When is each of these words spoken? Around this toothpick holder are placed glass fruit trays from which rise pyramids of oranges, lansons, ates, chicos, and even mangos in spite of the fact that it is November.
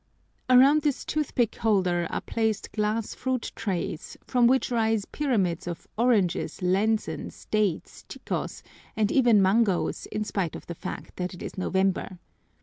Around 0.49 0.81
this 0.81 1.05
toothpick 1.05 1.53
holder 1.57 2.07
are 2.09 2.21
placed 2.21 2.71
glass 2.71 3.13
fruit 3.13 3.51
trays 3.55 4.17
from 4.25 4.47
which 4.47 4.71
rise 4.71 5.05
pyramids 5.05 5.67
of 5.67 5.87
oranges, 5.95 6.59
lansons, 6.63 7.45
ates, 7.53 8.03
chicos, 8.09 8.63
and 8.95 9.11
even 9.11 9.43
mangos 9.43 10.07
in 10.07 10.23
spite 10.23 10.55
of 10.55 10.65
the 10.65 10.73
fact 10.73 11.17
that 11.17 11.35
it 11.35 11.43
is 11.43 11.55
November. 11.55 12.17